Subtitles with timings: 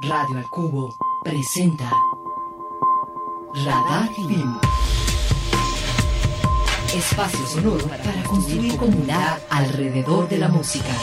[0.00, 1.90] Radio al Cubo presenta
[3.52, 4.56] Radar Film.
[6.94, 10.94] Espacio sonoro para construir comunidad alrededor de la música.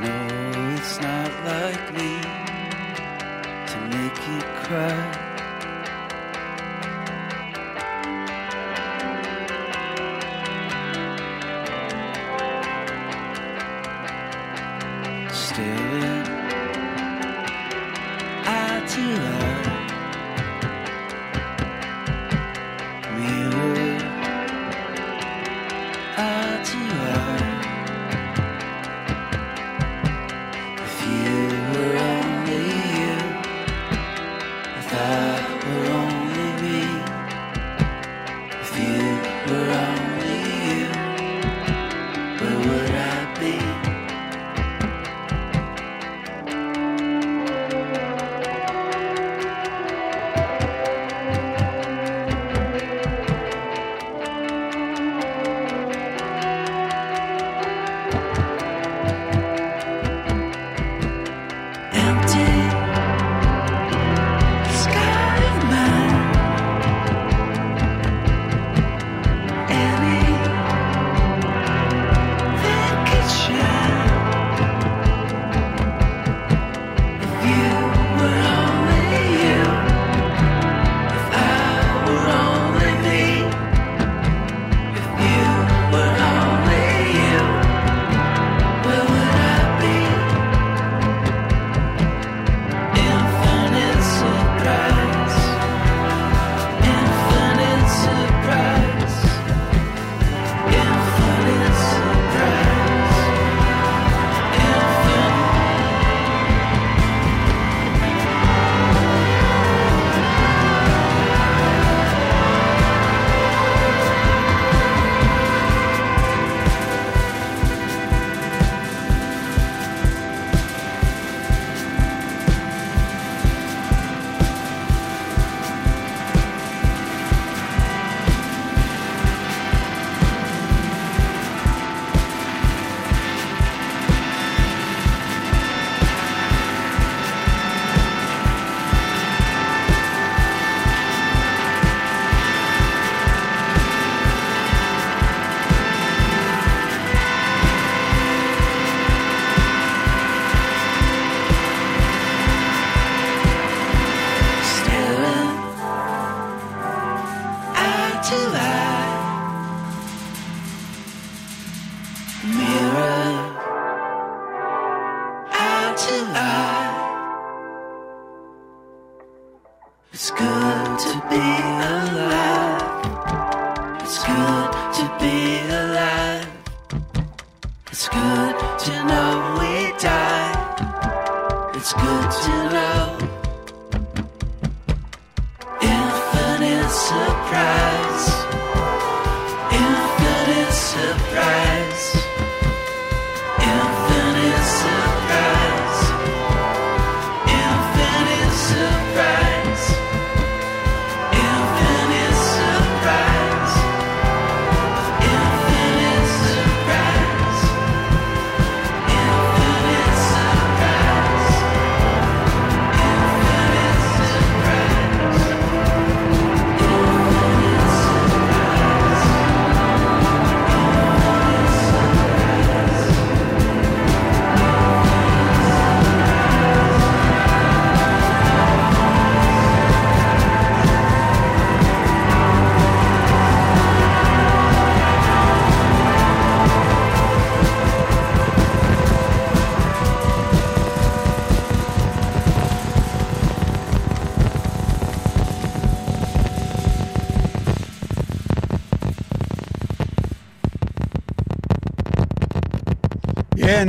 [0.00, 0.16] No,
[0.74, 2.12] it's not like me
[3.70, 5.23] to make you cry.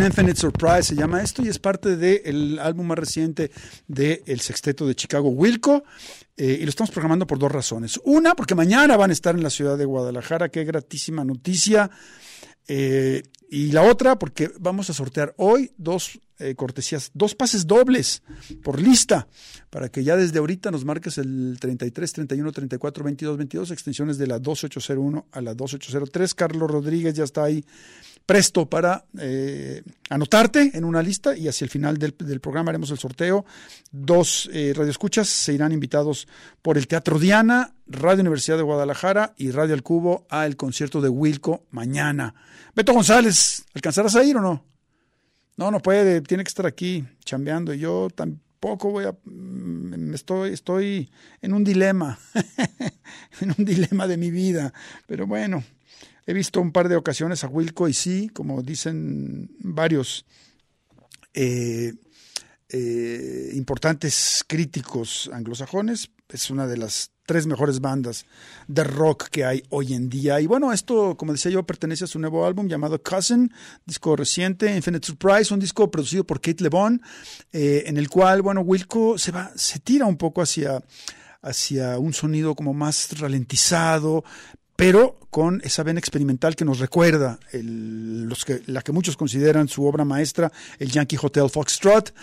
[0.06, 3.52] Infinite Surprise se llama esto y es parte del álbum más reciente
[3.88, 5.84] del sexteto de Chicago, Wilco.
[6.38, 8.00] Eh, y lo estamos programando por dos razones.
[8.04, 11.90] Una, porque mañana van a estar en la ciudad de Guadalajara, qué gratísima noticia.
[12.68, 18.24] Eh, y la otra, porque vamos a sortear hoy dos eh, cortesías, dos pases dobles
[18.63, 19.28] por lista,
[19.69, 24.28] para que ya desde ahorita nos marques el 33, 31, 34, 22, 22, extensiones de
[24.28, 26.34] la 2801 a la 2803.
[26.34, 27.63] Carlos Rodríguez ya está ahí
[28.25, 32.98] presto para eh, anotarte en una lista y hacia el final del, programa haremos el
[32.98, 33.45] sorteo.
[33.92, 36.27] Dos eh, radioescuchas se irán invitados
[36.62, 41.10] por el Teatro Diana, Radio Universidad de Guadalajara y Radio El Cubo al concierto de
[41.10, 42.33] Wilco mañana.
[42.75, 44.66] Beto González, ¿alcanzarás a ir o no?
[45.57, 49.16] No, no puede, tiene que estar aquí chambeando y yo tampoco voy a...
[49.24, 51.12] Mm, estoy, estoy
[51.42, 52.19] en un dilema,
[53.39, 54.74] en un dilema de mi vida,
[55.07, 55.63] pero bueno,
[56.25, 60.25] He visto un par de ocasiones a Wilco y sí, como dicen varios
[61.33, 61.94] eh,
[62.69, 68.25] eh, importantes críticos anglosajones, es una de las tres mejores bandas
[68.68, 70.39] de rock que hay hoy en día.
[70.42, 73.51] Y bueno, esto, como decía yo, pertenece a su nuevo álbum llamado Cousin,
[73.86, 77.01] disco reciente, Infinite Surprise, un disco producido por Kate LeBon,
[77.51, 80.83] eh, en el cual, bueno, Wilco se va, se tira un poco hacia
[81.42, 84.24] hacia un sonido como más ralentizado,
[84.75, 89.86] pero con esa vena experimental que nos recuerda los que, la que muchos consideran su
[89.86, 92.13] obra maestra, el Yankee Hotel Foxtrot.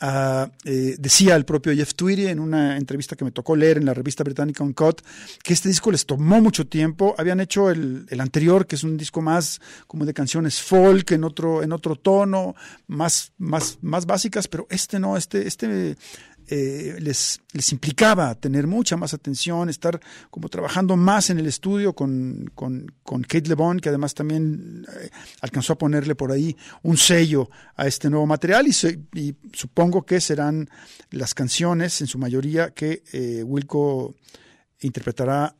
[0.00, 0.50] Uh,
[0.98, 4.24] decía el propio Jeff Tweedy en una entrevista que me tocó leer en la revista
[4.24, 5.00] británica Uncut
[5.44, 7.14] que este disco les tomó mucho tiempo.
[7.18, 11.22] Habían hecho el, el, anterior, que es un disco más como de canciones folk, en
[11.22, 12.56] otro, en otro tono,
[12.88, 15.96] más, más, más básicas, pero este no, este, este
[16.48, 20.00] eh, les, les implicaba tener mucha más atención, estar
[20.30, 25.10] como trabajando más en el estudio con, con, con Kate LeBon, que además también eh,
[25.40, 30.20] alcanzó a ponerle por ahí un sello a este nuevo material y, y supongo que
[30.20, 30.68] serán
[31.10, 34.14] las canciones en su mayoría que eh, Wilco
[34.80, 35.54] interpretará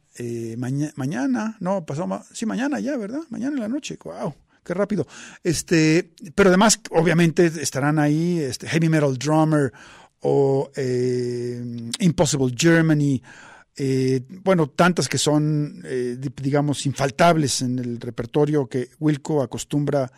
[0.96, 3.22] mañana, no, pasó, sí, mañana ya, ¿verdad?
[3.30, 5.06] Mañana en la noche, wow qué rápido.
[5.42, 9.72] Este, pero además, obviamente, estarán ahí este, Heavy Metal Drummer
[10.22, 11.62] o eh,
[12.00, 13.20] Impossible Germany,
[13.74, 20.12] eh, bueno, tantas que son, eh, digamos, infaltables en el repertorio que Wilco acostumbra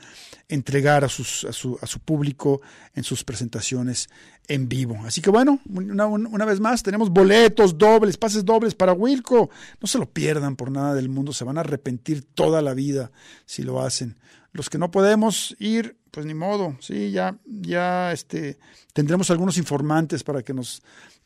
[0.48, 2.60] entregar a, sus, a, su, a su público
[2.94, 4.08] en sus presentaciones
[4.48, 4.98] en vivo.
[5.04, 9.50] Así que bueno, una, una, vez más, tenemos boletos dobles, pases dobles para Wilco.
[9.80, 13.12] No se lo pierdan por nada del mundo, se van a arrepentir toda la vida
[13.46, 14.18] si lo hacen.
[14.52, 18.56] Los que no podemos ir, pues ni modo, sí, ya, ya este,
[18.92, 20.80] tendremos algunos informantes para que nos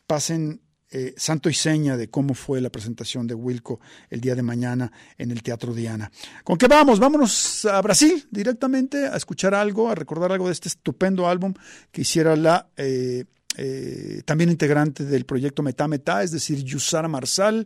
[0.07, 3.79] pasen eh, santo y seña de cómo fue la presentación de Wilco
[4.09, 6.11] el día de mañana en el Teatro Diana.
[6.43, 6.99] ¿Con qué vamos?
[6.99, 11.53] Vámonos a Brasil directamente a escuchar algo, a recordar algo de este estupendo álbum
[11.91, 13.25] que hiciera la eh,
[13.57, 17.65] eh, también integrante del proyecto Meta Meta, es decir, Yusara Marsal,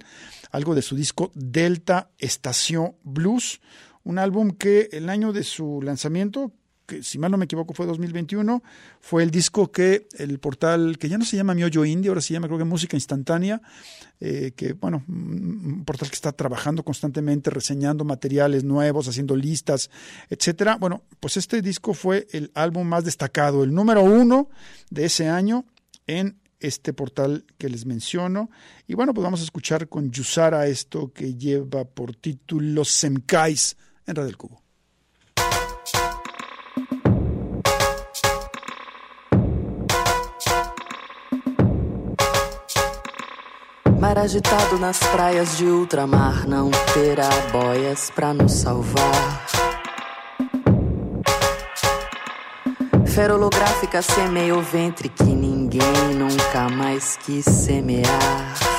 [0.51, 3.62] algo de su disco Delta Estación Blues,
[4.03, 6.51] un álbum que el año de su lanzamiento,
[6.85, 8.61] que si mal no me equivoco fue 2021,
[8.99, 12.33] fue el disco que el portal, que ya no se llama Mioyo Indie, ahora se
[12.33, 13.61] llama creo que Música Instantánea,
[14.19, 19.89] eh, que bueno, un portal que está trabajando constantemente, reseñando materiales nuevos, haciendo listas,
[20.29, 20.77] etcétera.
[20.77, 24.49] Bueno, pues este disco fue el álbum más destacado, el número uno
[24.89, 25.65] de ese año
[26.07, 28.49] en este portal que les menciono.
[28.87, 34.15] Y bueno, pues vamos a escuchar con Yusara esto que lleva por título Semkais en
[34.15, 34.62] Radio del Cubo.
[44.15, 49.46] Agitado nas praias de ultramar não terá boias para nos salvar.
[53.05, 58.73] Ferolográfica semeia o ventre que ninguém nunca mais quis semear.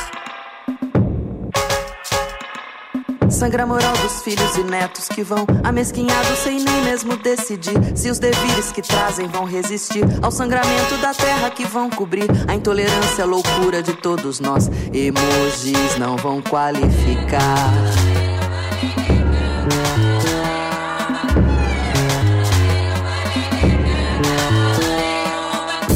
[3.44, 8.08] Sangra a moral dos filhos e netos que vão amesquinhados sem nem mesmo decidir se
[8.08, 13.22] os devires que trazem vão resistir ao sangramento da terra que vão cobrir a intolerância,
[13.22, 14.70] a loucura de todos nós.
[14.94, 17.70] Emojis não vão qualificar.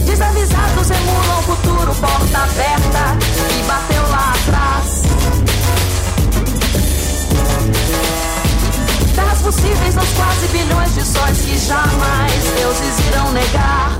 [0.04, 3.27] Desavisados emulam o futuro, porta aberta
[9.48, 13.92] possíveis nos quase bilhões de sóis que jamais deuses irão negar.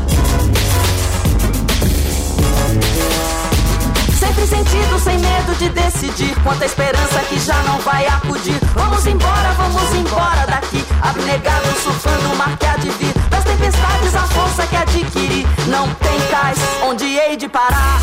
[4.19, 6.37] Sempre sentido sem medo de decidir.
[6.43, 8.61] Quanta esperança que já não vai acudir.
[8.75, 10.85] Vamos embora, vamos embora daqui.
[11.01, 13.15] Abnegado, surfando o mar que há de vir.
[13.31, 15.47] Das tempestades, a força que adquiri.
[15.69, 18.03] Não tem cais onde hei de parar.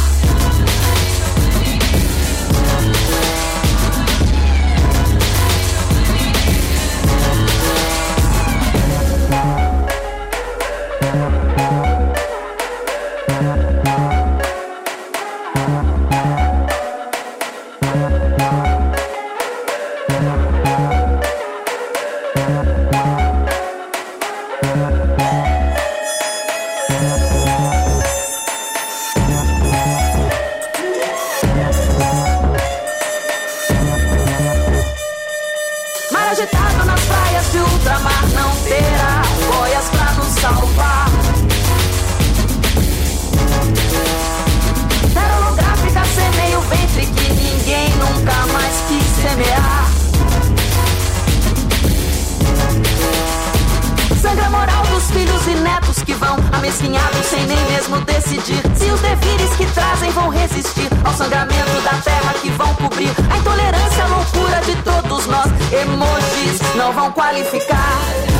[60.25, 65.27] vão resistir ao sangramento da terra que vão cobrir a intolerância, a loucura de todos
[65.27, 65.45] nós.
[65.71, 68.34] Emojis não vão qualificar.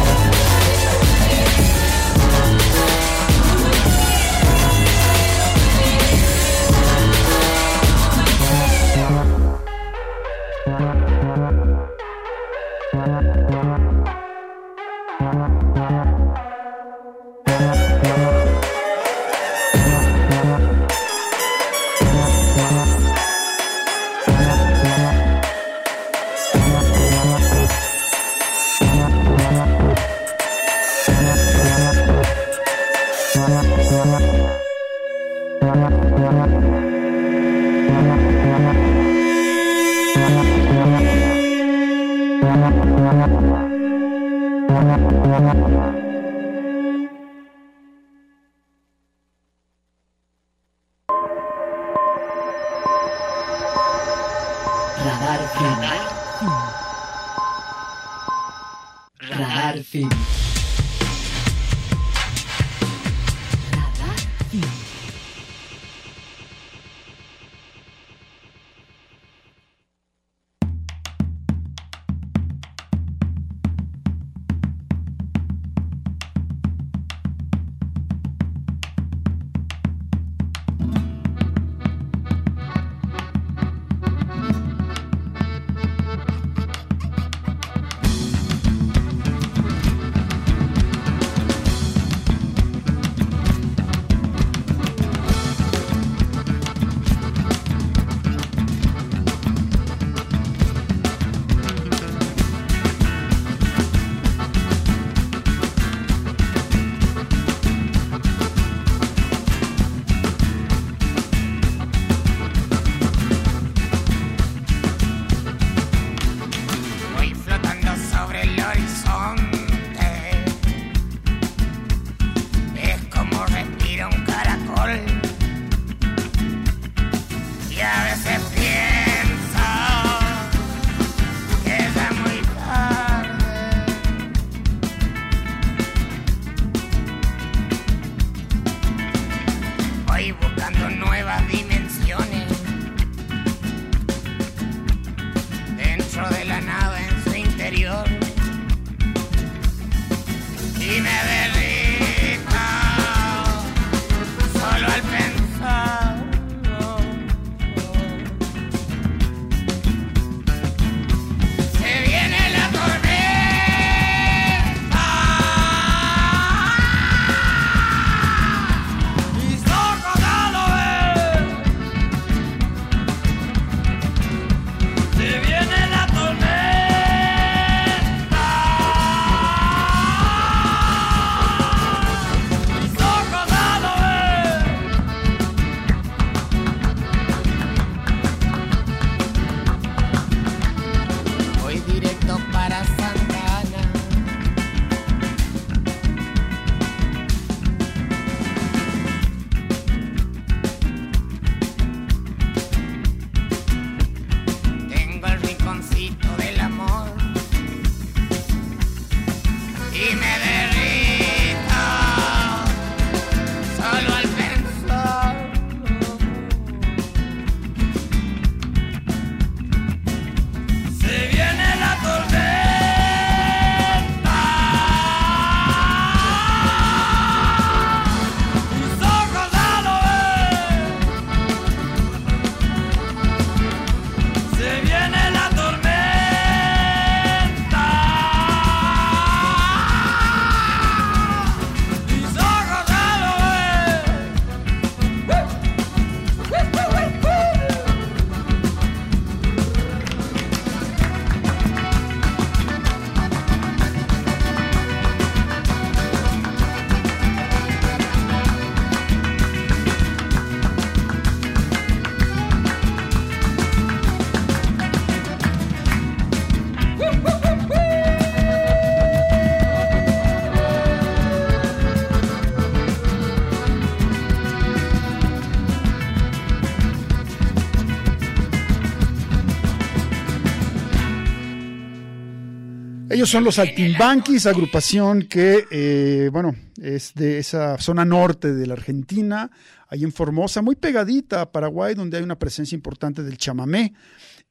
[283.15, 288.73] Ellos son los Altimbanquis, agrupación que, eh, bueno, es de esa zona norte de la
[288.73, 289.49] Argentina,
[289.87, 293.93] ahí en Formosa, muy pegadita a Paraguay, donde hay una presencia importante del chamamé.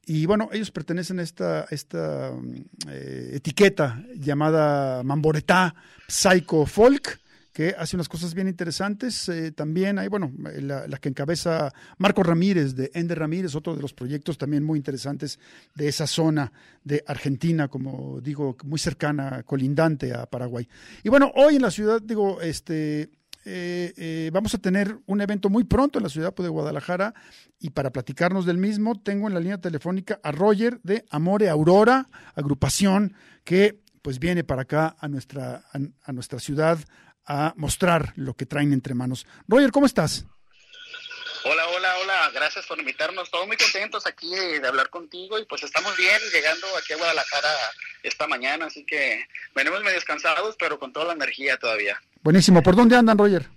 [0.07, 2.31] Y bueno, ellos pertenecen a esta, esta
[2.89, 5.75] eh, etiqueta llamada Mamboretá
[6.07, 7.19] Psycho Folk
[7.55, 9.29] que hace unas cosas bien interesantes.
[9.29, 13.93] Eh, también hay, bueno, la, que encabeza Marco Ramírez de Ender Ramírez, otro de los
[13.93, 15.39] proyectos también muy interesantes
[15.73, 16.51] de esa zona
[16.83, 20.67] de Argentina, como digo, muy cercana, colindante a Paraguay.
[21.01, 23.03] Y bueno, hoy en la ciudad, digo, este,
[23.45, 27.13] eh, eh, vamos a tener un evento muy pronto en la ciudad de Guadalajara
[27.57, 32.09] y para platicarnos del mismo tengo en la línea telefónica a Roger de Amore Aurora,
[32.35, 33.13] agrupación
[33.45, 35.63] que pues viene para acá a nuestra,
[36.03, 36.77] a nuestra ciudad
[37.25, 39.25] a mostrar lo que traen entre manos.
[39.47, 40.25] Roger, ¿cómo estás?
[41.47, 43.29] Hola, hola, hola, gracias por invitarnos.
[43.29, 47.49] Todos muy contentos aquí de, hablar contigo y pues estamos bien llegando aquí a Guadalajara
[48.01, 52.01] esta mañana, así que venimos medio descansados, pero con toda la energía todavía.
[52.23, 52.63] Buenísimo.
[52.63, 53.47] ¿Por dónde andan, Roger?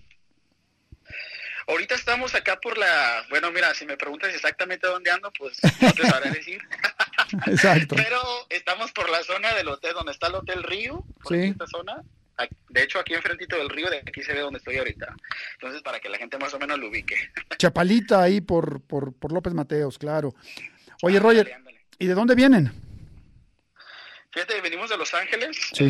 [1.67, 5.93] Ahorita estamos acá por la, bueno, mira, si me preguntas exactamente dónde ando, pues no
[5.93, 6.61] te sabré decir.
[7.47, 7.95] Exacto.
[7.97, 11.49] Pero estamos por la zona del hotel, donde está el Hotel Río, por sí.
[11.49, 12.03] esta zona,
[12.69, 15.15] de hecho, aquí enfrentito del río, de aquí se ve donde estoy ahorita.
[15.55, 17.17] Entonces, para que la gente más o menos lo ubique.
[17.59, 20.35] Chapalita ahí por, por, por López Mateos, claro.
[21.03, 21.53] Oye, Roger,
[21.99, 22.73] ¿y de dónde vienen?
[24.31, 25.89] Fíjate, venimos de Los Ángeles, sí.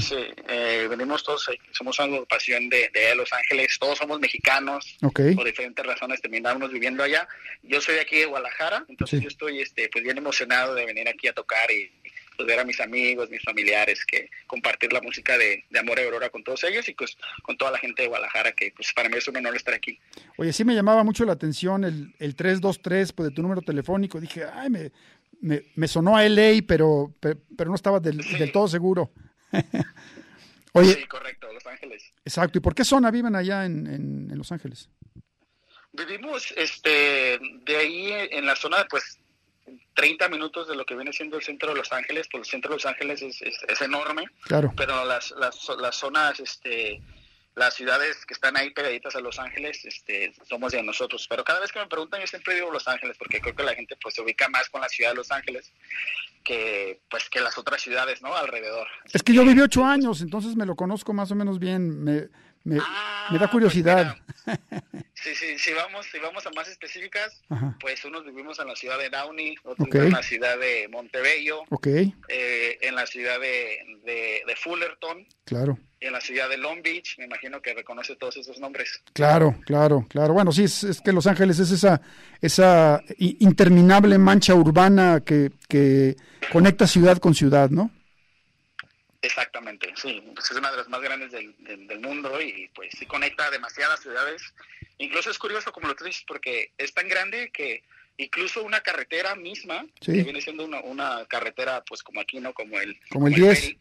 [0.48, 5.44] Eh, venimos todos, eh, somos una agrupación de, de, Los Ángeles, todos somos mexicanos, por
[5.44, 7.28] diferentes razones terminamos viviendo allá.
[7.62, 11.08] Yo soy de aquí de Guadalajara, entonces yo estoy este, pues bien emocionado de venir
[11.08, 11.90] aquí a tocar y,
[12.38, 16.04] pues, ver a mis amigos, mis familiares, que compartir la música de, de Amor y
[16.04, 19.08] Aurora con todos ellos y pues con toda la gente de Guadalajara, que pues para
[19.08, 19.98] mí es un honor estar aquí.
[20.36, 24.20] Oye, sí me llamaba mucho la atención el, el 323 pues, de tu número telefónico.
[24.20, 24.92] Dije, ay, me,
[25.74, 28.22] me, sonó a LA, pero, pero, no estaba del,
[28.52, 29.10] todo seguro.
[30.74, 32.12] Oye, sí, correcto, Los Ángeles.
[32.24, 32.58] Exacto.
[32.58, 34.88] ¿Y por qué zona viven allá en, en, en Los Ángeles?
[35.90, 39.18] Vivimos este, de ahí en la zona, pues
[39.94, 42.70] 30 minutos de lo que viene siendo el centro de Los Ángeles, pues el centro
[42.70, 44.72] de Los Ángeles es, es, enorme, claro.
[44.76, 47.00] pero las, las, las, zonas, este,
[47.54, 51.26] las ciudades que están ahí pegaditas a Los Ángeles, este, somos de nosotros.
[51.28, 53.74] Pero cada vez que me preguntan, yo siempre digo Los Ángeles, porque creo que la
[53.74, 55.72] gente pues se ubica más con la ciudad de Los Ángeles
[56.44, 58.34] que pues que las otras ciudades, ¿no?
[58.34, 58.86] Alrededor.
[59.12, 62.02] Es que yo viví ocho años, entonces me lo conozco más o menos bien.
[62.02, 62.28] Me,
[62.64, 64.16] me, da ah, curiosidad.
[65.14, 67.40] sí, sí, si vamos, si vamos a más específicas,
[67.80, 72.14] pues unos vivimos en la ciudad de Downey, otros en la ciudad de Montebello, okay.
[72.28, 75.78] eh, en la ciudad de, de, Fullerton, claro.
[76.00, 79.02] y en la ciudad de Long Beach, me imagino que reconoce todos esos nombres.
[79.12, 80.34] Claro, claro, claro.
[80.34, 82.00] Bueno, sí, es, es que Los Ángeles es esa,
[82.40, 86.16] esa interminable mancha urbana que, que
[86.52, 87.90] conecta ciudad con ciudad, ¿no?
[89.20, 93.04] Exactamente, sí, pues es una de las más grandes del, del, mundo y pues sí
[93.04, 94.42] conecta demasiadas ciudades.
[94.98, 97.82] Incluso es curioso como lo tú dices porque es tan grande que
[98.16, 102.52] incluso una carretera misma, que viene siendo una, una, carretera pues como aquí, ¿no?
[102.52, 103.76] Como el, como el 10.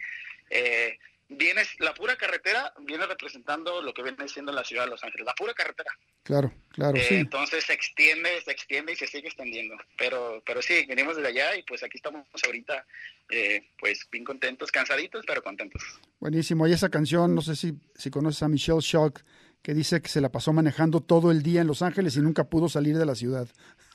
[0.49, 0.97] eh,
[1.29, 5.25] viene, la pura carretera viene representando lo que viene siendo la ciudad de Los Ángeles,
[5.25, 5.91] la pura carretera.
[6.23, 7.15] Claro, claro, eh, sí.
[7.15, 9.75] Entonces se extiende, se extiende y se sigue extendiendo.
[9.97, 12.85] Pero, pero sí, venimos desde allá y pues aquí estamos ahorita,
[13.29, 15.81] eh, pues bien contentos, cansaditos, pero contentos.
[16.19, 16.67] Buenísimo.
[16.67, 19.21] Y esa canción, no sé si, si conoces a Michelle Shock,
[19.61, 22.45] que dice que se la pasó manejando todo el día en Los Ángeles y nunca
[22.45, 23.47] pudo salir de la ciudad.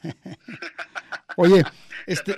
[1.36, 1.62] Oye,
[2.06, 2.36] este,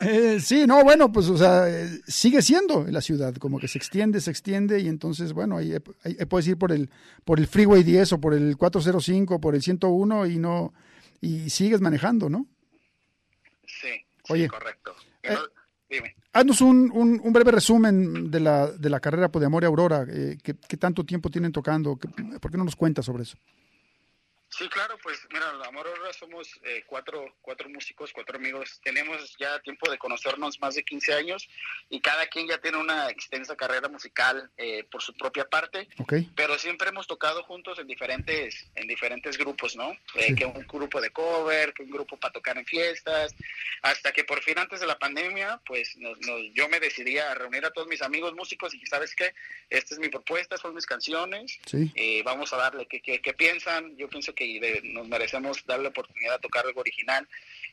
[0.00, 3.78] eh, sí, no, bueno, pues, o sea, eh, sigue siendo la ciudad, como que se
[3.78, 5.74] extiende, se extiende, y entonces, bueno, ahí,
[6.28, 6.90] puedes ir por el,
[7.24, 10.74] por el Freeway 10 o por el 405, por el 101 y no,
[11.20, 12.46] y sigues manejando, ¿no?
[13.66, 13.88] Sí,
[14.28, 14.94] Oye, correcto.
[15.22, 15.36] Eh,
[15.88, 16.14] dime.
[16.32, 20.54] Haznos un, un, breve resumen de la, de la carrera de Amor y Aurora, ¿qué,
[20.68, 21.96] ¿qué, tanto tiempo tienen tocando?
[21.96, 23.38] ¿Por qué no nos cuentas sobre eso?
[24.56, 28.80] Sí, claro, pues mira, Amor ahora somos eh, cuatro, cuatro músicos, cuatro amigos.
[28.82, 31.46] Tenemos ya tiempo de conocernos más de 15 años
[31.90, 35.88] y cada quien ya tiene una extensa carrera musical eh, por su propia parte.
[35.98, 36.30] Okay.
[36.34, 39.94] Pero siempre hemos tocado juntos en diferentes, en diferentes grupos, ¿no?
[40.14, 43.34] Eh, que un grupo de cover, que un grupo para tocar en fiestas,
[43.82, 46.18] hasta que por fin antes de la pandemia, pues nos,
[46.54, 49.34] yo me decidí a reunir a todos mis amigos músicos y ¿sabes qué?
[49.68, 51.58] Esta es mi propuesta, son mis canciones.
[51.66, 52.22] Sí.
[52.24, 53.94] vamos a darle qué, qué piensan.
[53.98, 54.45] Yo pienso que
[54.84, 57.26] nos merecemos darle la oportunidad de tocar algo original.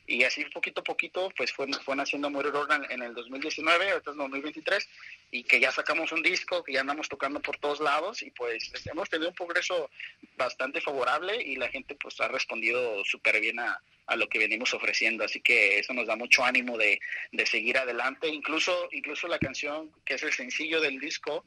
[0.06, 4.10] Y así poquito a poquito, pues fue, fue naciendo Morir en, en el 2019, ahorita
[4.10, 4.88] es 2023,
[5.30, 8.70] y que ya sacamos un disco, que ya andamos tocando por todos lados, y pues
[8.84, 9.90] hemos tenido un progreso
[10.36, 14.74] bastante favorable y la gente pues ha respondido súper bien a, a lo que venimos
[14.74, 15.24] ofreciendo.
[15.24, 17.00] Así que eso nos da mucho ánimo de,
[17.32, 18.28] de seguir adelante.
[18.28, 21.44] Incluso, incluso la canción que es el sencillo del disco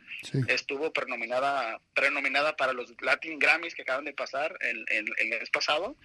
[0.47, 5.95] estuvo prenominada, prenominada para los Latin Grammys que acaban de pasar el, el, mes pasado.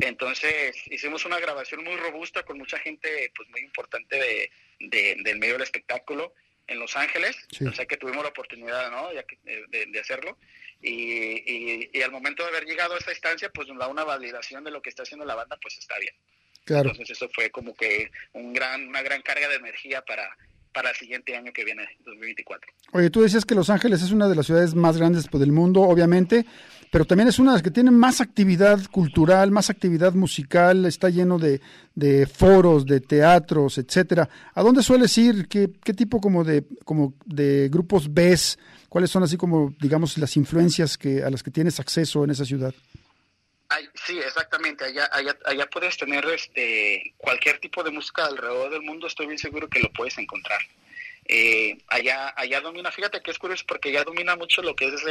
[0.00, 5.54] Entonces hicimos una grabación muy robusta con mucha gente pues muy importante de, del medio
[5.54, 6.34] del espectáculo
[6.66, 7.36] en Los Ángeles,
[7.66, 9.10] o sea que tuvimos la oportunidad ¿no?
[9.10, 10.38] de, de, hacerlo
[10.86, 14.64] y, y, al momento de haber llegado a esta instancia, pues nos da una validación
[14.64, 16.14] de lo que está haciendo la banda, pues está bien.
[16.64, 16.90] Claro.
[16.90, 20.36] Entonces eso fue como que un gran, una gran carga de energía para,
[20.74, 22.70] para el siguiente año que viene, 2024.
[22.92, 25.52] Oye, tú decías que Los Ángeles es una de las ciudades más grandes pues, del
[25.52, 26.44] mundo, obviamente,
[26.90, 31.08] pero también es una de las que tiene más actividad cultural, más actividad musical, está
[31.08, 31.60] lleno de,
[31.94, 34.28] de foros, de teatros, etcétera.
[34.52, 35.48] ¿A dónde sueles ir?
[35.48, 38.58] ¿Qué, qué tipo como de, como de grupos ves?
[38.88, 42.44] ¿Cuáles son así como, digamos, las influencias que, a las que tienes acceso en esa
[42.44, 42.74] ciudad?
[43.94, 44.84] Sí, exactamente.
[44.84, 49.06] Allá, allá, allá puedes tener este cualquier tipo de música alrededor del mundo.
[49.06, 50.60] Estoy bien seguro que lo puedes encontrar.
[51.26, 52.90] Eh, allá, allá domina.
[52.90, 55.02] Fíjate que es curioso porque allá domina mucho lo que es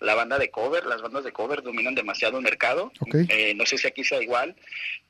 [0.00, 2.92] la banda de cover, las bandas de cover dominan demasiado el mercado.
[3.28, 4.54] Eh, no sé si aquí sea igual,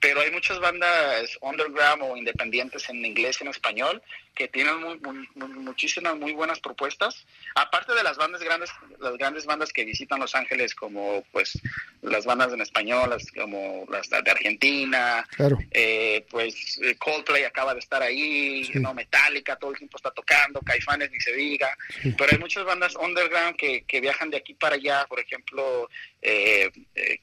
[0.00, 4.02] pero hay muchas bandas underground o independientes en inglés y en español
[4.38, 4.76] que tienen
[5.34, 7.26] muchísimas muy buenas propuestas.
[7.56, 8.70] Aparte de las bandas grandes,
[9.00, 11.60] las grandes bandas que visitan Los Ángeles, como pues
[12.02, 15.26] las bandas en español, como las de Argentina,
[15.72, 20.60] eh, pues eh, Coldplay acaba de estar ahí, no Metallica todo el tiempo está tocando,
[20.60, 21.76] Caifanes ni se diga,
[22.16, 25.90] pero hay muchas bandas underground que, que viajan de aquí para allá, por ejemplo,
[26.22, 27.18] eh, eh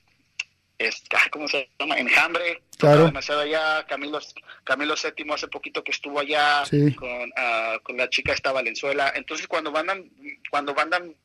[0.78, 1.98] es, ¿cómo se llama?
[1.98, 3.06] Enjambre, claro.
[3.06, 4.20] demasiado allá, Camilo,
[4.66, 6.64] Camilo VII hace poquito que estuvo allá
[6.96, 10.10] con, uh, con la chica esta Valenzuela, entonces cuando mandan,
[10.50, 11.16] cuando mandan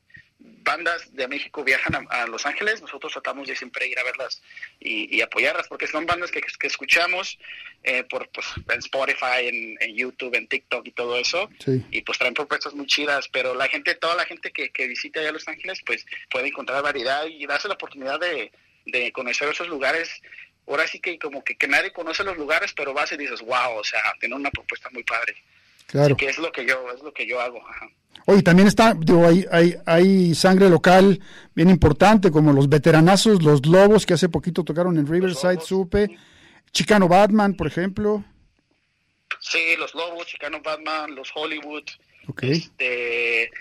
[0.63, 4.41] bandas de México viajan a, Los Ángeles, nosotros tratamos de siempre ir a verlas
[4.79, 7.37] y, apoyarlas, porque son bandas que, que escuchamos
[7.83, 11.49] eh, por pues, en Spotify, en, en, YouTube, en TikTok y todo eso,
[11.91, 15.19] y pues traen propuestas muy chidas, pero la gente, toda la gente que, que visita
[15.19, 18.51] allá Los Ángeles, pues puede encontrar variedad y darse la oportunidad de
[18.85, 20.09] de conocer esos lugares.
[20.67, 23.77] Ahora sí que como que, que nadie conoce los lugares, pero vas y dices, wow,
[23.77, 25.35] o sea, tiene una propuesta muy padre.
[25.87, 26.15] Claro.
[26.15, 27.61] que es lo que yo, es lo que yo hago.
[28.25, 31.19] Oye, también está, digo, hay, hay, hay sangre local
[31.53, 36.17] bien importante, como los veteranazos, los Lobos, que hace poquito tocaron en Riverside, supe.
[36.71, 38.23] Chicano Batman, por ejemplo.
[39.39, 41.83] Sí, los Lobos, Chicano Batman, los Hollywood.
[42.27, 42.51] Okay.
[42.51, 43.51] Este,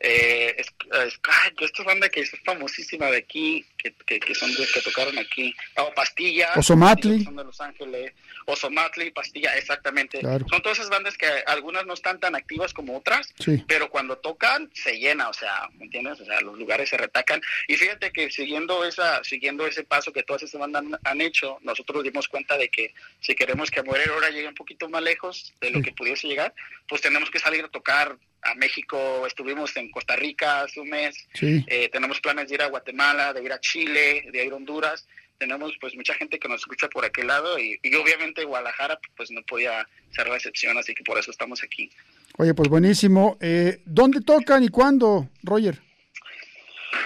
[0.00, 0.66] eh, es,
[1.06, 1.20] es,
[1.60, 5.92] esta banda que es famosísima de aquí, que, que, son de que tocaron aquí, oh,
[5.94, 8.12] Pastilla, Osomatli, son de Los Ángeles,
[8.46, 10.20] Osomatli, Pastilla, exactamente.
[10.20, 13.34] Son todas esas bandas que algunas no están tan activas como otras,
[13.66, 16.20] pero cuando tocan se llena, o sea, ¿me entiendes?
[16.20, 17.40] O sea, los lugares se retacan.
[17.66, 22.04] Y fíjate que siguiendo esa, siguiendo ese paso que todas esas bandas han, hecho, nosotros
[22.04, 25.70] dimos cuenta de que si queremos que Morer ahora llegue un poquito más lejos de
[25.70, 26.54] lo que pudiese llegar,
[26.88, 31.16] pues tenemos que salir a tocar a México, estuvimos en Costa Rica hace un mes,
[31.40, 35.06] eh, tenemos planes de ir a Guatemala, de ir a Chile, de ir a Honduras,
[35.38, 39.42] tenemos pues mucha gente que nos escucha por aquel lado y, obviamente Guadalajara pues no
[39.42, 41.90] podía ser la excepción, así que por eso estamos aquí.
[42.36, 43.38] Oye, pues buenísimo.
[43.40, 45.80] Eh, ¿Dónde tocan y cuándo, Roger?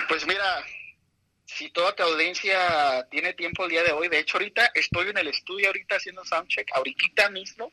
[0.09, 0.65] Pues mira,
[1.57, 5.19] si toda tu audiencia tiene tiempo el día de hoy, de hecho ahorita estoy en
[5.19, 7.73] el estudio ahorita haciendo soundcheck, ahorita mismo,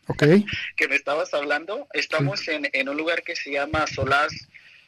[0.75, 4.33] que me estabas hablando, estamos en, en un lugar que se llama Solas,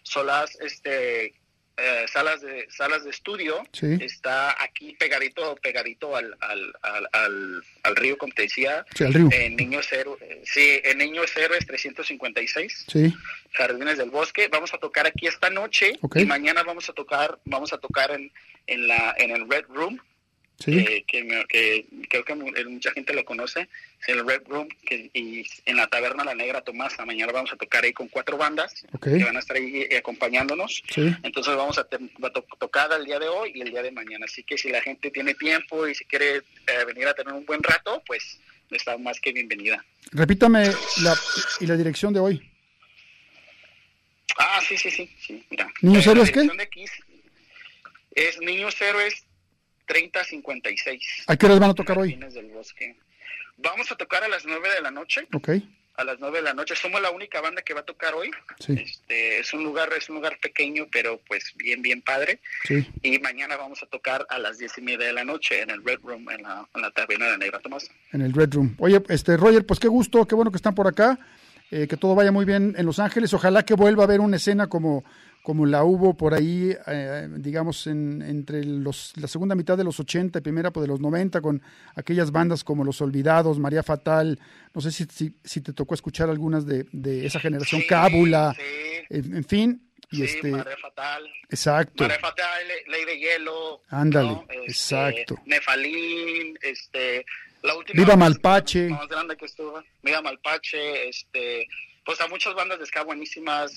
[0.04, 1.36] Solas, este,
[1.78, 3.64] eh, salas de salas de estudio.
[3.82, 8.86] Está aquí pegadito pegadito al, al, al, al, río como te decía.
[9.00, 13.14] En Niño Cero eh, sí en Niño Cero es 356 sí.
[13.54, 14.48] Jardines del Bosque.
[14.50, 18.32] Vamos a tocar aquí esta noche y mañana vamos a tocar vamos a tocar en,
[18.68, 20.00] en la en el Red Room
[20.66, 23.68] que, que, creo que mucha gente lo conoce,
[24.02, 27.56] es el Red Room, que, y en la Taberna La Negra Tomasa, mañana vamos a
[27.56, 30.84] tocar ahí con cuatro bandas que van a estar ahí eh, acompañándonos.
[31.24, 31.88] Entonces vamos a,
[32.60, 34.26] tocar el día de hoy y el día de mañana.
[34.26, 37.46] Así que si la gente tiene tiempo y si quiere eh, venir a tener un
[37.46, 39.84] buen rato, pues está más que bienvenida.
[40.12, 40.72] Repítame
[41.04, 41.16] la,
[41.60, 42.52] y la dirección de hoy.
[44.38, 45.10] Ah, sí, sí, sí.
[45.20, 45.72] sí mira.
[45.82, 46.48] ¿Niños Héroes qué?
[48.12, 49.26] Es Niños Héroes
[49.88, 51.24] 3056.
[51.28, 52.16] ¿A qué horas van a tocar hoy?
[52.16, 52.96] Del bosque.
[53.58, 55.28] Vamos a tocar a las 9 de la noche.
[55.34, 55.50] Ok.
[55.96, 56.76] A las 9 de la noche.
[56.76, 58.32] Somos la única banda que va a tocar hoy.
[58.60, 58.74] Sí.
[58.74, 62.40] Este, es un lugar es un lugar pequeño, pero pues bien, bien padre.
[62.66, 62.88] Sí.
[63.02, 65.84] Y mañana vamos a tocar a las 10 y media de la noche en el
[65.84, 67.90] Red Room, en la, en la taberna de Negra Tomás.
[68.14, 68.76] En el Red Room.
[68.80, 71.20] Oye, este Roger, pues qué gusto, qué bueno que están por acá.
[71.74, 73.34] Eh, que todo vaya muy bien en Los Ángeles.
[73.34, 75.06] Ojalá que vuelva a haber una escena como,
[75.44, 80.00] como la hubo por ahí, eh, digamos, en, entre los, la segunda mitad de los
[80.00, 81.62] 80 y primera pues, de los 90, con
[81.96, 84.40] aquellas bandas como Los Olvidados, María Fatal,
[84.74, 88.56] no sé si, si, te tocó escuchar algunas de, de esa generación, Cábula,
[89.10, 89.88] en, fin.
[90.12, 91.24] Y sí, este, María Fatal.
[91.50, 92.04] Exacto.
[92.04, 93.82] María Fatal, Ley de Hielo.
[93.90, 95.36] Ándale, este, exacto.
[95.46, 97.26] Nefalín, este,
[97.64, 98.90] la última Viva Malpache.
[98.90, 99.82] Más grande que estuvo.
[100.04, 101.68] Viva Malpache, este,
[102.04, 103.72] pues a muchas bandas de ska buenísimas,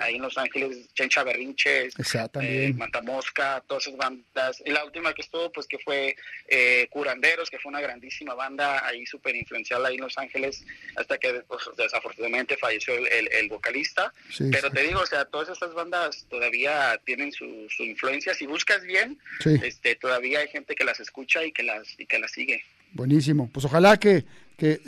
[0.00, 1.94] ahí en Los Ángeles, Chencha Berrinches,
[2.40, 4.62] eh, Mantamosca, todas esas bandas.
[4.64, 6.14] Y la última que estuvo, pues que fue
[6.46, 10.64] eh, Curanderos, que fue una grandísima banda ahí súper influencial ahí en Los Ángeles,
[10.96, 14.12] hasta que pues, desafortunadamente falleció el, vocalista.
[14.38, 18.34] Pero te digo, o sea, todas estas bandas todavía tienen su, su influencia.
[18.34, 19.18] Si buscas bien,
[19.62, 22.64] este, todavía hay gente que las escucha y que las, y que las sigue.
[22.94, 23.50] Buenísimo.
[23.52, 24.24] Pues ojalá que,
[24.56, 24.80] que,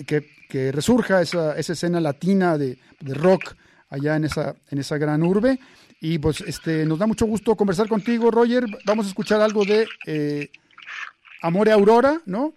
[0.48, 3.54] que, resurja esa, esa escena latina de, de, rock
[3.90, 5.58] allá en esa, en esa gran urbe.
[6.00, 8.64] Y pues este, nos da mucho gusto conversar contigo, Roger.
[8.84, 10.50] Vamos a escuchar algo de eh,
[11.42, 12.54] Amore Aurora, ¿no?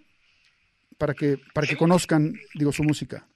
[0.98, 3.26] Para que, para que conozcan, digo, su música.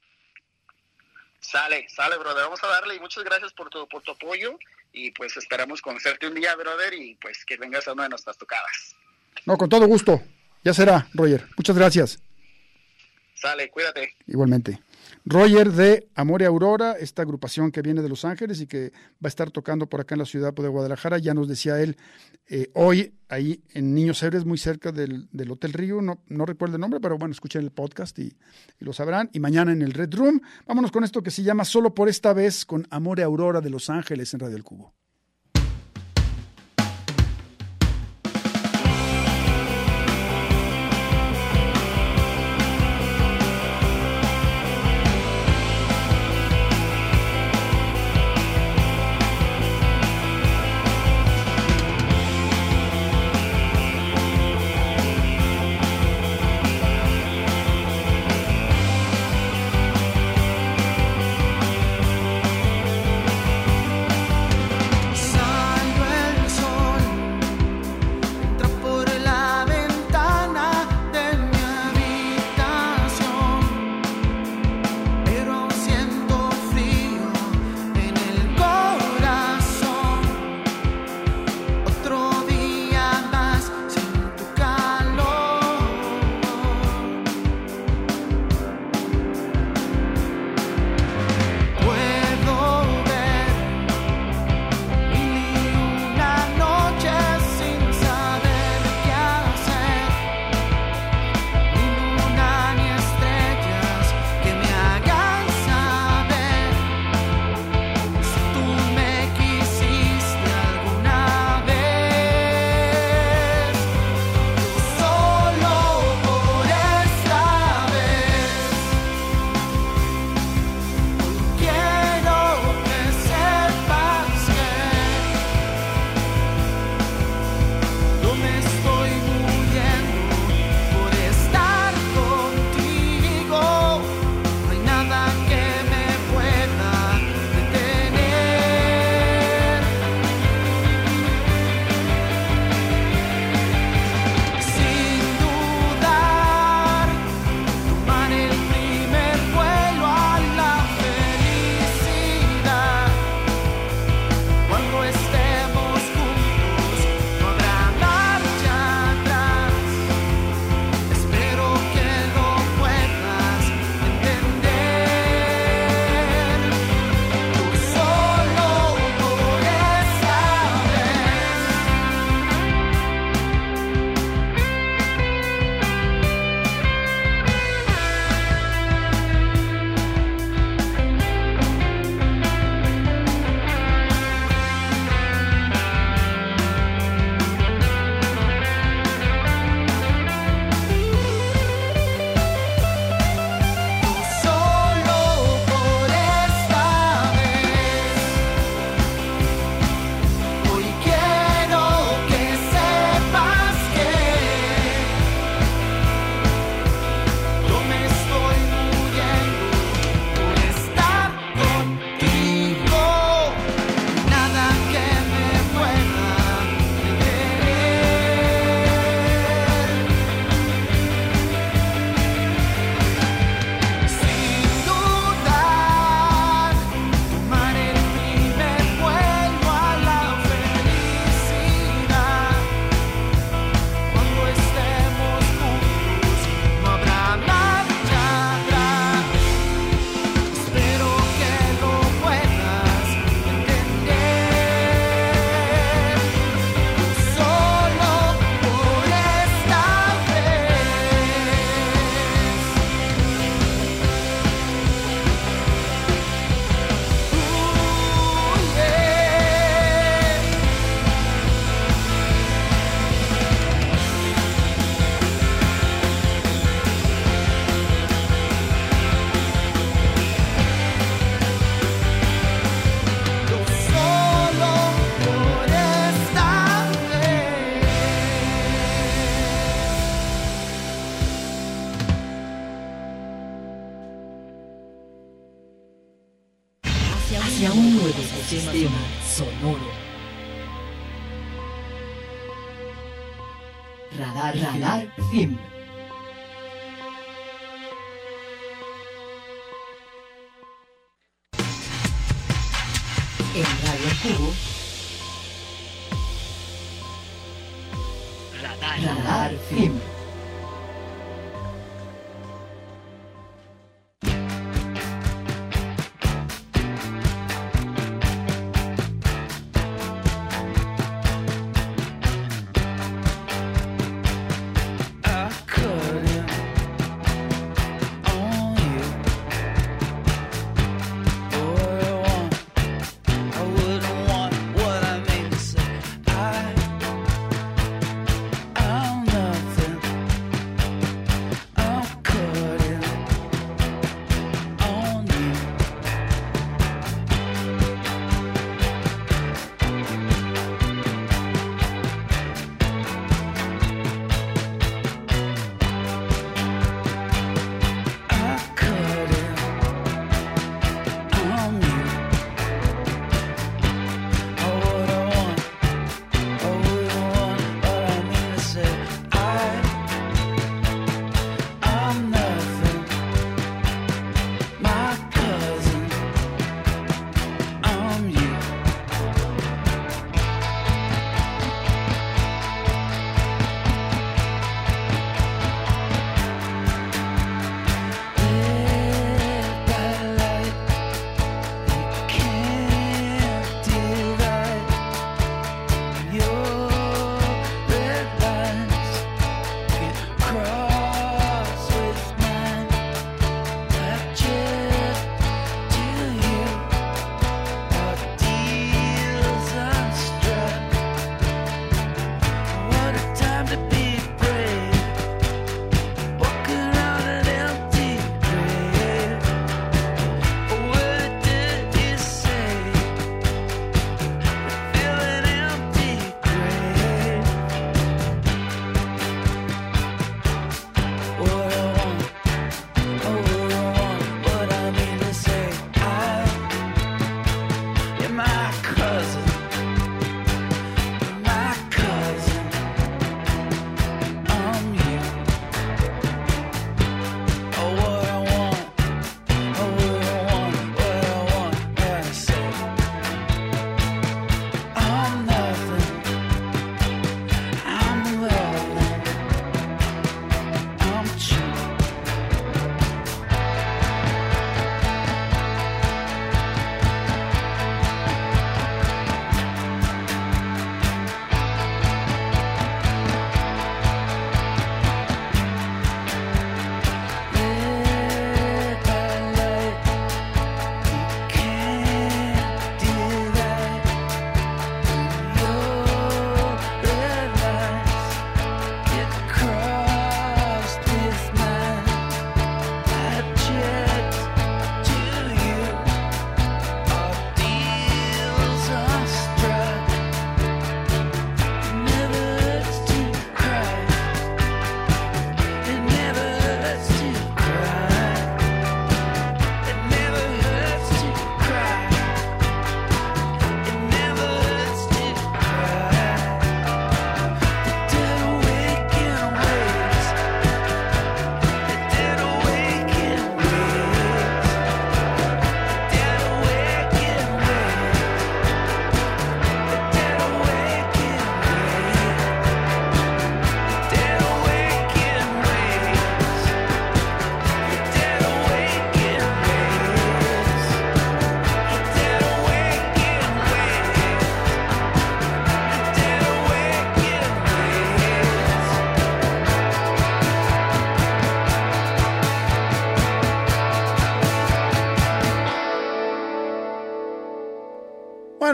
[1.40, 2.44] Sale, sale, brother.
[2.44, 4.58] Vamos a darle y muchas gracias por tu, por tu apoyo.
[4.92, 8.38] Y pues esperamos conocerte un día, brother, y pues que vengas a una de nuestras
[8.38, 8.96] tocadas.
[9.44, 10.22] No, con todo gusto.
[10.62, 11.46] Ya será, Roger.
[11.56, 12.18] Muchas gracias.
[13.44, 14.08] Sale, cuídate.
[14.26, 14.80] Igualmente.
[15.26, 18.90] Roger de Amore Aurora, esta agrupación que viene de Los Ángeles y que
[19.22, 21.18] va a estar tocando por acá en la ciudad de Guadalajara.
[21.18, 21.98] Ya nos decía él
[22.48, 26.00] eh, hoy, ahí en Niños Héroes, muy cerca del, Hotel Río.
[26.00, 28.34] No, no, recuerdo el nombre, pero bueno, escuchen el podcast y,
[28.80, 29.28] y, lo sabrán.
[29.34, 30.40] Y mañana en el Red Room.
[30.66, 33.90] Vámonos con esto que se llama Solo por esta vez con Amore Aurora de Los
[33.90, 34.94] Ángeles en Radio El Cubo.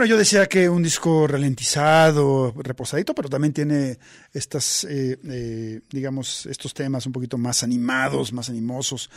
[0.00, 3.98] Bueno, yo decía que un disco ralentizado, reposadito, pero también tiene
[4.32, 9.10] estas, eh, eh, digamos, estos temas un poquito más animados, más animosos,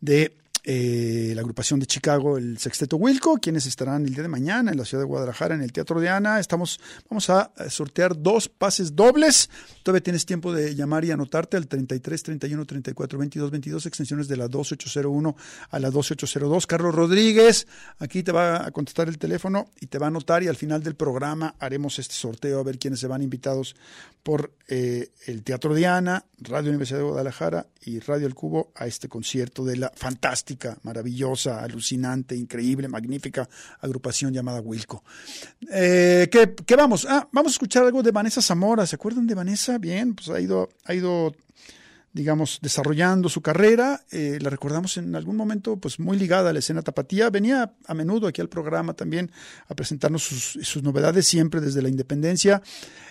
[0.00, 0.32] de
[0.70, 4.76] eh, la agrupación de Chicago, el Sexteto Wilco, quienes estarán el día de mañana en
[4.76, 6.38] la ciudad de Guadalajara, en el Teatro de Ana.
[6.40, 9.48] Estamos, vamos a sortear dos pases dobles.
[9.82, 14.36] Todavía tienes tiempo de llamar y anotarte al 33 31 34 22 22, extensiones de
[14.36, 15.36] la 2801
[15.70, 16.66] a la 2802.
[16.66, 17.66] Carlos Rodríguez,
[17.98, 20.82] aquí te va a contestar el teléfono y te va a anotar y al final
[20.82, 23.74] del programa haremos este sorteo a ver quiénes se van invitados
[24.22, 29.08] por eh, el Teatro Diana, Radio Universidad de Guadalajara y Radio El Cubo a este
[29.08, 33.48] concierto de la fantástica, maravillosa, alucinante, increíble, magnífica
[33.80, 35.04] agrupación llamada Wilco.
[35.70, 37.06] Eh, ¿qué, vamos?
[37.08, 38.86] Ah, vamos a escuchar algo de Vanessa Zamora.
[38.86, 39.78] ¿Se acuerdan de Vanessa?
[39.78, 41.34] Bien, pues ha ido, ha ido
[42.12, 44.04] digamos, desarrollando su carrera.
[44.10, 47.30] Eh, la recordamos en algún momento, pues muy ligada a la escena tapatía.
[47.30, 49.30] Venía a menudo aquí al programa también
[49.68, 52.62] a presentarnos sus, novedades, siempre desde la independencia.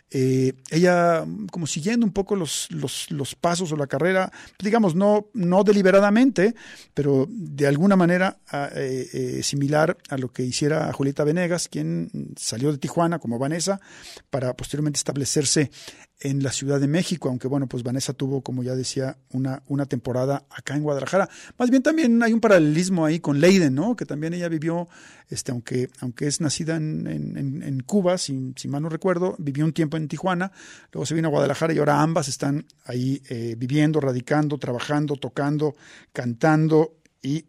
[0.10, 5.64] Eh, ella, como siguiendo un poco los, los, pasos o la carrera, digamos, no, no
[5.64, 6.56] deliberadamente,
[6.94, 8.40] pero de alguna manera
[8.74, 13.82] eh, similar a lo que hiciera Julieta Venegas, quien salió de Tijuana como Vanessa,
[14.30, 15.72] para posteriormente establecerse
[16.20, 19.86] en la Ciudad de México, aunque bueno, pues Vanessa tuvo, como ya decía, una, una
[19.86, 21.30] temporada acá en Guadalajara.
[21.58, 23.96] Más bien también hay un paralelismo ahí con Leiden, ¿no?
[23.96, 24.88] Que también ella vivió,
[25.30, 29.74] este, aunque, aunque es nacida en, en, Cuba, si, si, mal no recuerdo, vivió un
[29.74, 30.52] tiempo en Tijuana,
[30.92, 35.76] luego se vino a Guadalajara y ahora ambas están ahí eh, viviendo, radicando, trabajando, tocando,
[36.12, 37.46] cantando y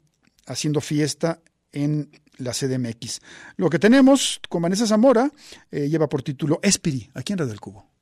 [0.46, 1.40] haciendo fiesta
[1.72, 3.20] en la CDMX.
[3.56, 5.30] Lo que tenemos con Vanessa Zamora
[5.70, 7.97] eh, lleva por título Espiri, aquí en Radio del Cubo.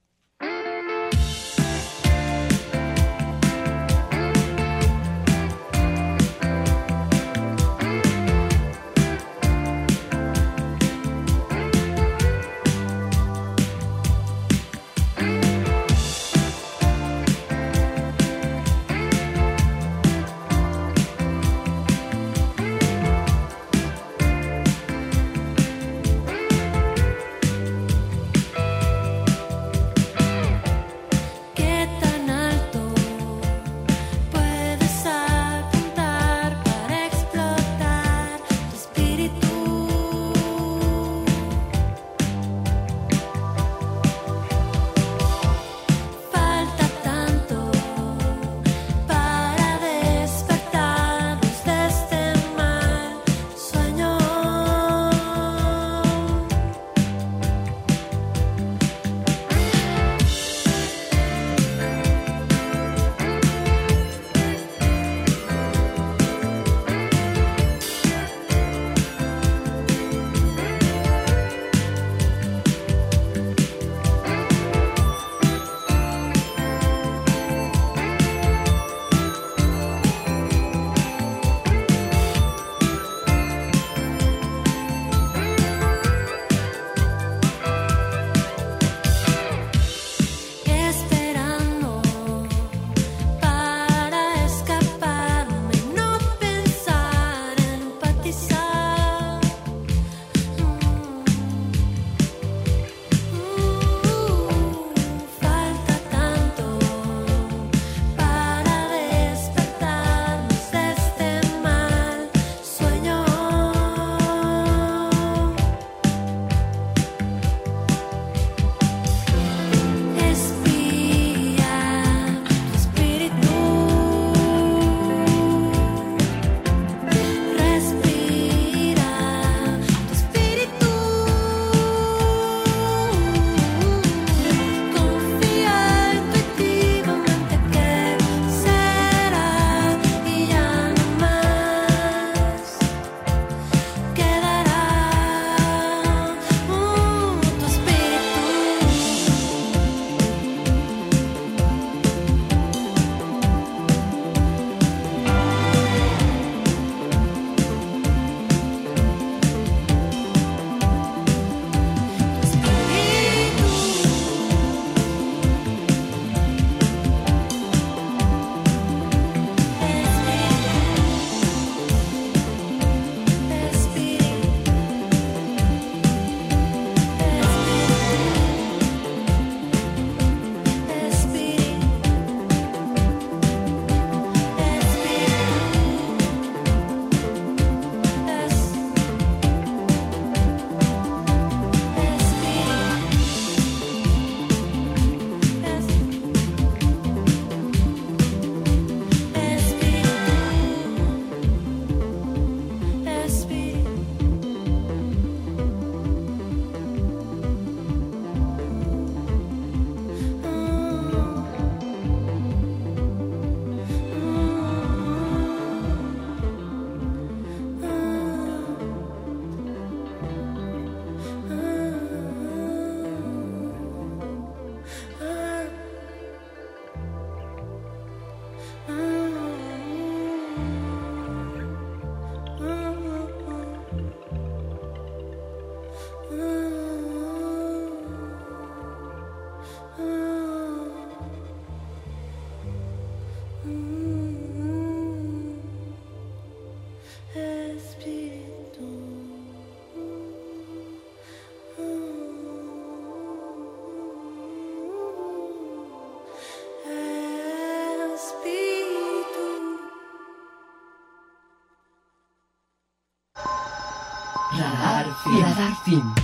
[265.27, 265.43] Radar Film.
[265.43, 266.15] Radar Film.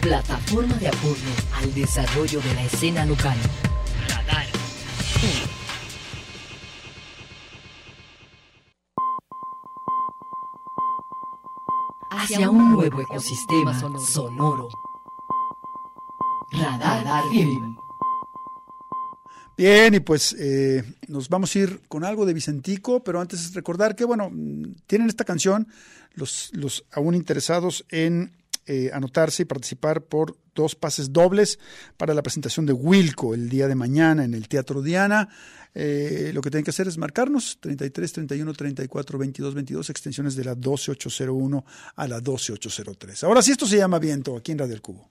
[0.00, 3.36] Plataforma de apoyo al desarrollo de la escena local.
[4.08, 5.48] Radar Film.
[12.10, 14.68] Hacia un nuevo ecosistema sonoro.
[16.52, 17.69] Radar Film.
[19.60, 23.94] Bien, y pues eh, nos vamos a ir con algo de Vicentico, pero antes recordar
[23.94, 24.32] que, bueno,
[24.86, 25.68] tienen esta canción
[26.14, 28.32] los, los aún interesados en
[28.64, 31.58] eh, anotarse y participar por dos pases dobles
[31.98, 35.28] para la presentación de Wilco el día de mañana en el Teatro Diana.
[35.74, 40.44] Eh, lo que tienen que hacer es marcarnos 33 31 34 22 22 extensiones de
[40.44, 43.24] la 12801 a la 12803.
[43.24, 45.10] Ahora sí, esto se llama viento aquí en Radio del Cubo.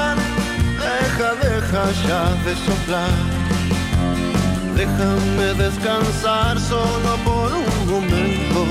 [1.71, 3.11] deja ya de soplar.
[4.75, 8.65] Déjame descansar solo por un momento.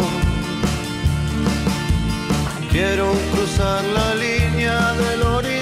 [2.70, 5.59] Quiero cruzar la línea del horizonte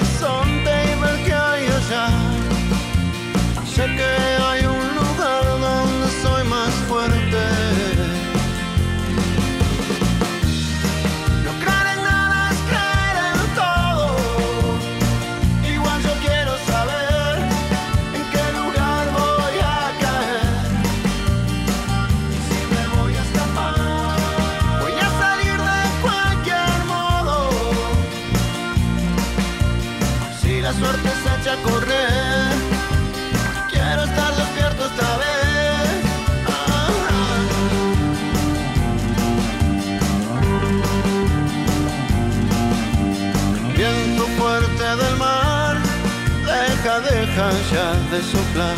[48.11, 48.76] de soplar.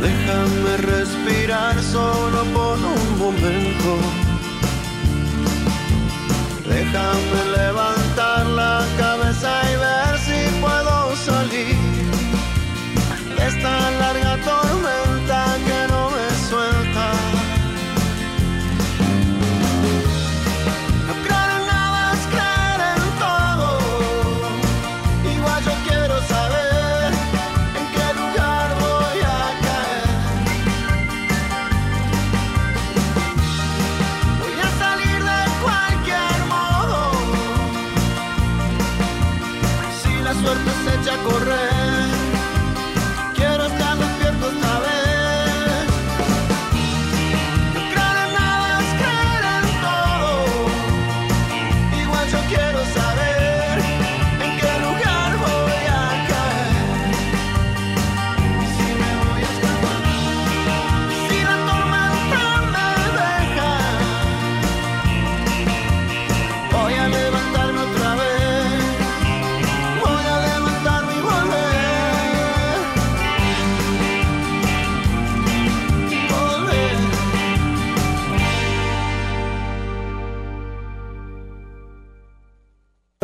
[0.00, 3.98] Déjame respirar solo por un momento.
[6.68, 7.49] Déjame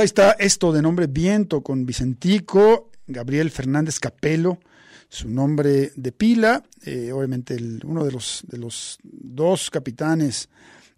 [0.06, 4.60] está esto de nombre Viento con Vicentico, Gabriel Fernández Capelo,
[5.08, 10.48] su nombre de pila, eh, obviamente uno de los, de los dos capitanes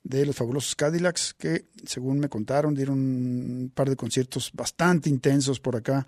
[0.03, 5.59] de los fabulosos Cadillacs que, según me contaron, dieron un par de conciertos bastante intensos
[5.59, 6.07] por acá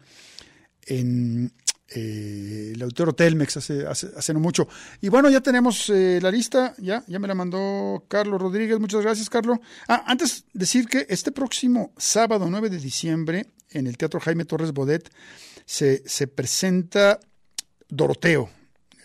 [0.82, 1.50] en
[1.92, 4.68] eh, el Auditorio Telmex hace, hace, hace no mucho.
[5.00, 9.02] Y bueno, ya tenemos eh, la lista, ya, ya me la mandó Carlos Rodríguez, muchas
[9.02, 9.58] gracias Carlos.
[9.88, 14.72] Ah, antes decir que este próximo sábado 9 de diciembre en el Teatro Jaime Torres
[14.72, 15.10] Bodet
[15.66, 17.18] se, se presenta
[17.88, 18.48] Doroteo.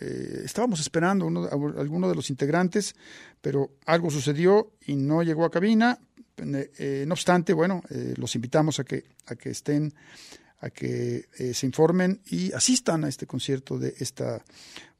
[0.00, 2.94] Eh, estábamos esperando uno, a alguno de los integrantes,
[3.40, 5.98] pero algo sucedió y no llegó a cabina.
[6.36, 7.80] No obstante, bueno,
[8.16, 9.94] los invitamos a que, a que estén
[10.60, 14.42] a que eh, se informen y asistan a este concierto de esta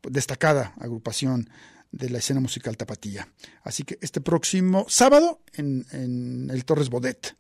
[0.02, 1.48] destacada agrupación
[1.90, 3.26] de la escena musical tapatía.
[3.62, 7.36] Así que este próximo sábado en, el Torres Bodet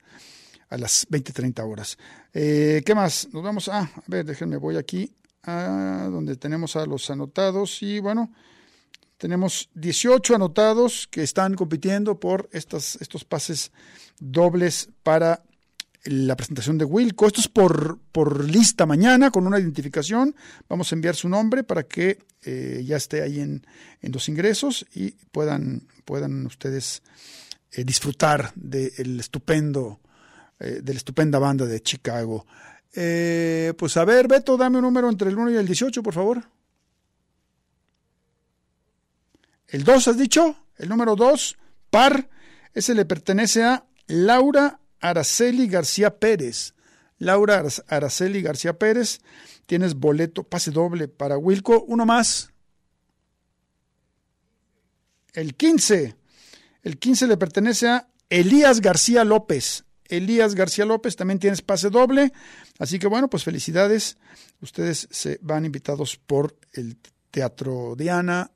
[0.68, 1.98] a las 20.30 horas.
[2.32, 3.28] Eh, ¿Qué más?
[3.32, 5.14] Nos vamos a, a ver, déjenme, voy aquí
[5.44, 8.32] a donde tenemos a los anotados y bueno,
[9.16, 13.72] tenemos 18 anotados que están compitiendo por estas, estos pases
[14.18, 15.42] dobles para
[16.06, 17.26] la presentación de Wilco.
[17.26, 20.34] Esto es por, por lista mañana con una identificación.
[20.68, 23.66] Vamos a enviar su nombre para que eh, ya esté ahí en,
[24.02, 27.02] en, los ingresos y puedan, puedan ustedes
[27.72, 30.00] eh, disfrutar del estupendo,
[30.60, 32.46] eh, de la estupenda banda de Chicago.
[32.92, 36.44] pues a ver, Beto, dame un número entre el 1 y el 18, por favor.
[39.68, 41.58] El 2, has dicho, el número 2,
[41.90, 42.28] par,
[42.72, 46.74] ese le pertenece a Laura Araceli García Pérez.
[47.18, 49.20] Laura Araceli García Pérez,
[49.64, 51.82] tienes boleto, pase doble para Wilco.
[51.88, 52.50] Uno más.
[55.32, 56.16] El 15.
[56.82, 59.84] El 15 le pertenece a Elías García López.
[60.08, 62.32] Elías García López también tienes pase doble.
[62.78, 64.18] Así que bueno, pues felicidades.
[64.60, 66.96] Ustedes se van invitados por el
[67.30, 68.50] Teatro Diana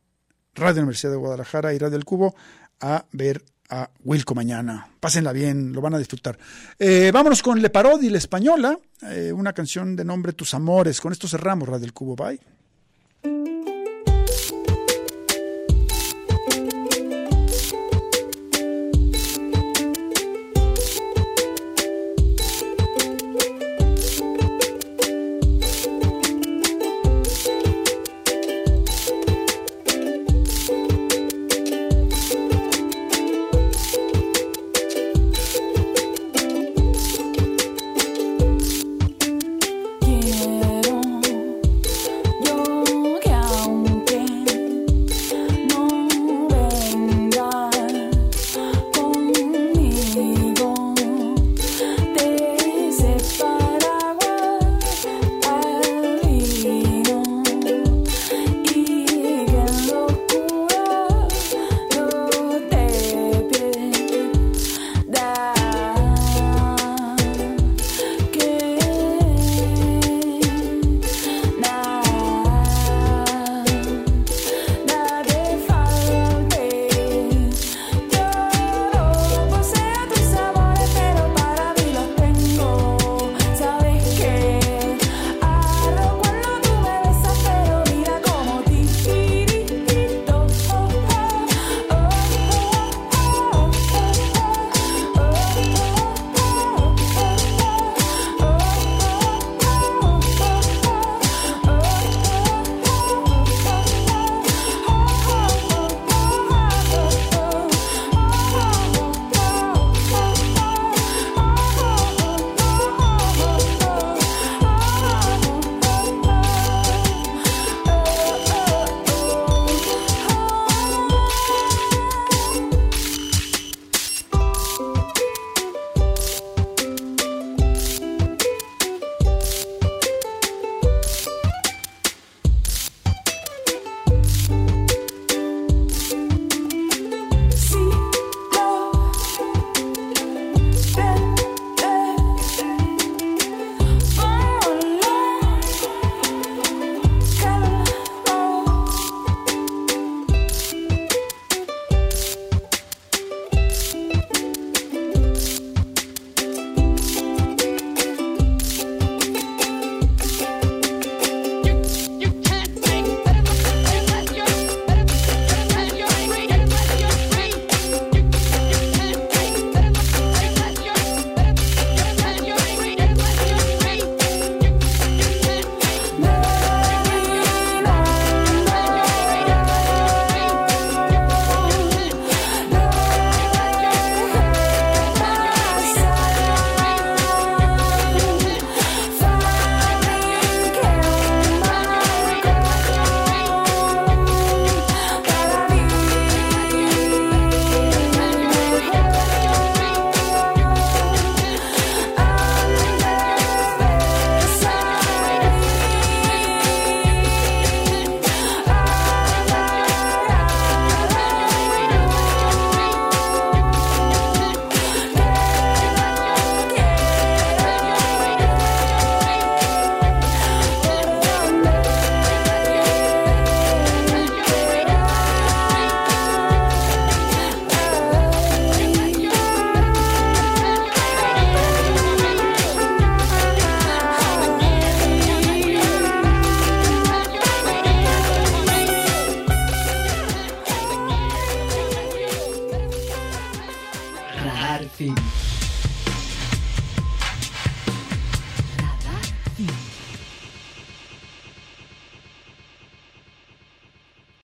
[0.55, 2.34] Radio Universidad de Guadalajara y Radio El Cubo
[2.80, 4.89] a ver a Wilco mañana.
[4.99, 6.39] Pásenla bien, lo van a disfrutar.
[6.79, 11.01] Eh, vámonos con Le Parodi, la española, eh, una canción de nombre Tus Amores.
[11.01, 12.16] Con esto cerramos Radio El Cubo.
[12.16, 12.59] Bye.